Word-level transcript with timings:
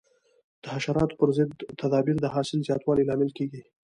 د 0.61 0.63
حشراتو 0.73 1.17
پر 1.19 1.29
ضد 1.37 1.51
تدابیر 1.81 2.17
د 2.21 2.25
حاصل 2.33 2.59
زیاتوالي 2.67 3.03
لامل 3.05 3.29
کېږي. 3.37 3.61